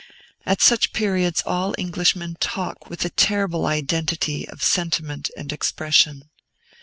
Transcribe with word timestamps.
At 0.47 0.61
such 0.63 0.93
periods 0.93 1.43
all 1.45 1.75
Englishmen 1.77 2.35
talk 2.39 2.89
with 2.89 3.05
a 3.05 3.11
terrible 3.11 3.67
identity 3.67 4.47
of 4.49 4.63
sentiment 4.63 5.29
and 5.37 5.53
expression. 5.53 6.27